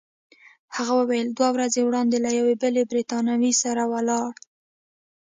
هغه 0.75 0.93
وویل: 0.99 1.27
دوه 1.37 1.49
ورځې 1.55 1.79
وړاندي 1.83 2.17
له 2.25 2.31
یوې 2.39 2.55
بلې 2.61 2.83
بریتانوۍ 2.91 3.53
سره 3.63 3.83
ولاړه. 3.93 4.31